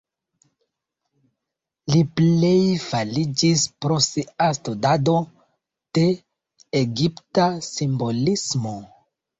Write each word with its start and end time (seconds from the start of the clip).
Li 1.95 2.01
plej 2.21 2.55
famiĝis 2.85 3.67
pro 3.85 4.01
sia 4.09 4.51
studado 4.61 5.17
de 6.01 6.09
egipta 6.83 7.51
simbolismo. 7.75 8.79